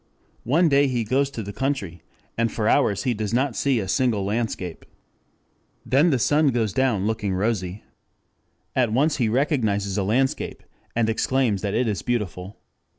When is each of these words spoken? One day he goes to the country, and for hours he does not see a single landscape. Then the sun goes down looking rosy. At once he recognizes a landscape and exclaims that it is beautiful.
One 0.45 0.67
day 0.67 0.87
he 0.87 1.03
goes 1.03 1.29
to 1.29 1.43
the 1.43 1.53
country, 1.53 2.01
and 2.35 2.51
for 2.51 2.67
hours 2.67 3.03
he 3.03 3.13
does 3.13 3.35
not 3.35 3.55
see 3.55 3.79
a 3.79 3.87
single 3.87 4.25
landscape. 4.25 4.83
Then 5.85 6.09
the 6.09 6.17
sun 6.17 6.47
goes 6.47 6.73
down 6.73 7.05
looking 7.05 7.35
rosy. 7.35 7.83
At 8.75 8.91
once 8.91 9.17
he 9.17 9.29
recognizes 9.29 9.99
a 9.99 10.03
landscape 10.03 10.63
and 10.95 11.07
exclaims 11.07 11.61
that 11.61 11.75
it 11.75 11.87
is 11.87 12.01
beautiful. 12.01 12.57